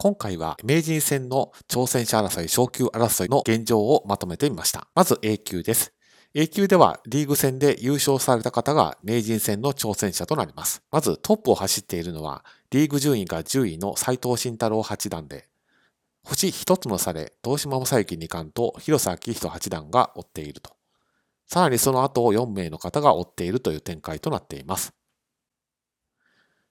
[0.00, 4.86] 今回は名人戦の挑戦者争い、昇級争いの現状をまとめてみました。
[4.94, 5.92] まず A 級です。
[6.34, 10.84] A 級ではリーグ戦で優勝された方が名人戦の挑戦者となります。
[10.92, 15.48] まずトップを走っているのはリーグ順位が10位の斉藤慎太郎八段で、
[16.22, 20.76] 星一つの差で東島正幸二冠と広瀬明人八段が追っていると。
[21.48, 24.94] さらにその後を4名の方が追っているという展開となっています。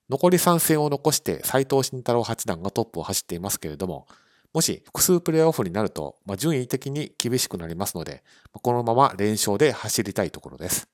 [0.09, 4.07] 残り3戦を残して斉藤慎太郎八段がトップを走っていますけれども、
[4.53, 10.87] もし複数プレーオフになると、まあ、順位的に厳しくなりますので、このまま連勝で走りたいところです。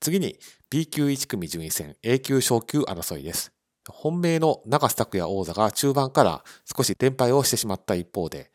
[0.00, 0.38] 次に
[0.70, 3.52] B 級1組順位戦 A 級昇級争いです。
[3.88, 8.52] 本命の長瀬拓也王座が中盤から少し連敗をしてしまった一方で、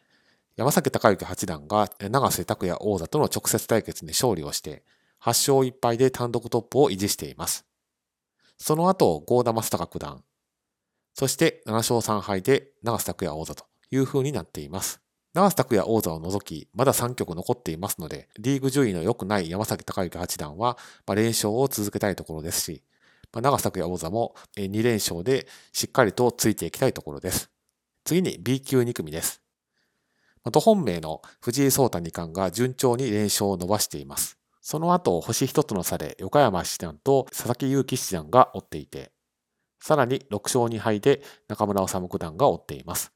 [0.55, 4.83] 山崎隆之八段が長瀬拓也王座との直接対決に勝利をして、
[5.21, 7.66] 8勝1敗で単独トップを維持しています。
[8.57, 10.23] その後、郷田正孝九段、
[11.13, 15.01] そして7勝3敗で長瀬拓也王座という風になっています。
[15.33, 22.83] 長瀬拓也王座を除き、まだ3局残っていますので、リーグ順位の良くない山崎隆之八段は、ま連勝を続けたいところですし、
[23.33, 27.49] ま長瀬拓也王座も2連勝でしっかりとついていきたいところです。
[28.03, 29.41] 次に B 級2組です。
[30.51, 34.37] 土本命の藤井聡太二冠が順調に連勝を伸ばしています。
[34.69, 39.13] その後、星一つの差で横山七段と佐々木勇気七段が追っていて、
[39.79, 43.13] さらに6勝2敗で中村治九段が追っています。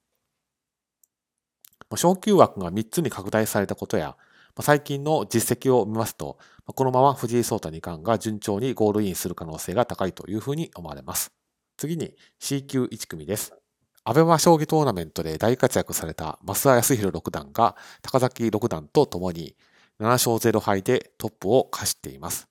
[1.98, 4.16] 昇級枠が3つに拡大されたことや、
[4.62, 11.34] 最近の実績を見ますと、このまま藤井聡太二冠が順調にゴールインする可能性が高いというふうに思われます。
[11.76, 13.54] 次に C 級1組です。
[14.06, 19.58] アベマ将棋トーナメントで大活躍された増田康弘六段が高崎六段と共に
[20.02, 22.48] 7勝0敗でトップを走っています。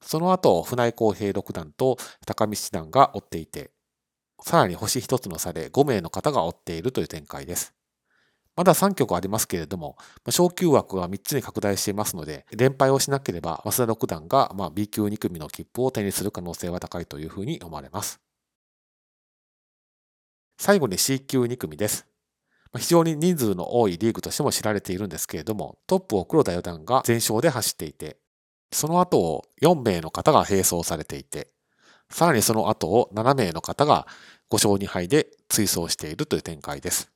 [0.00, 3.72] その後、船井公平六段と高見七段が追っていて、
[4.40, 7.74] さらに星一つの差で5名の方が追っているという展開です。
[8.54, 9.96] まだ3局ありますけれども、
[10.30, 18.20] 昇級枠が3つに拡大していますので、連敗をしなければ、増田六段が B 級2組の切符を手にする可能性は高いというふうに思われます。
[20.56, 22.13] 最後に C 級2組です。
[22.78, 28.16] 非常に人数の多いリーグとしても知られているんですけれども、トップを黒田四段が全勝で走っていて、
[28.72, 31.48] その後を4名の方が並走されていて、
[32.10, 34.06] さらにその後を7名の方が
[34.50, 37.10] 5勝2敗で追走しているという展開です。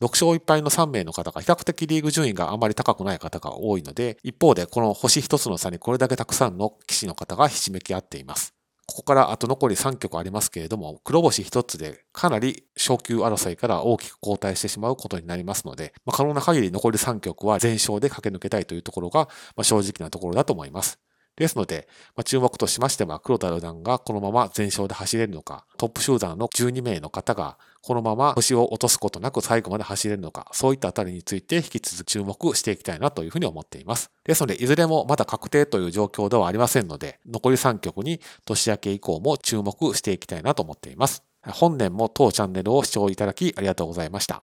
[0.00, 8.57] 6勝1敗の3名の方が比較的リーグ順位があまり高くない方が多いので、一方でこの星1つの差にこれだけたくさんの棋士の方がひしめき合っています。
[8.88, 20.98] ここからあと残り3局ありますけれども、黒星1つでかなり昇級争いから大きく後退してしまうことになりますので、まあ、可能な限り残り3局は全勝で駆け抜けたいというところが、まあ、正直なところだと思います。
[21.38, 34.10] ですので、まあ、注目としましては、黒田四段がこのまま全勝で走れるのか、トップ集団の12名の方がこのまま星を落とすことなく最後まで走れるのか、そういったあたりについて引き続き注目していきたいなというふうに思っています。
[34.24, 41.22] ですので、いずれもまだ確定という状況ではありませんので、残り3局に年明け以降も注目していきたいなと思っています。
[41.46, 44.42] 本年も当チャンネルを視聴いただきありがとうございました。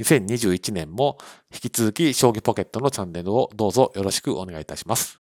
[0.00, 1.18] 2021年も
[1.52, 5.23] 引き続き将棋ポケットのチャンネルをどうぞよろしくお願いいたします。